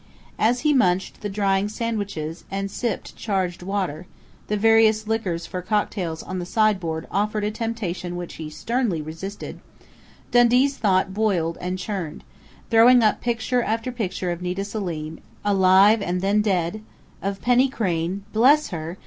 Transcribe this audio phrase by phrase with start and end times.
[0.39, 4.07] As he munched the drying sandwiches and sipped charged water
[4.47, 9.59] the various liquors for cocktails on the sideboard offered a temptation which he sternly resisted
[10.31, 12.23] Dundee's thought boiled and churned,
[12.71, 16.81] throwing up picture after picture of Nita Selim, alive and then dead;
[17.21, 18.97] of Penny Crain bless her!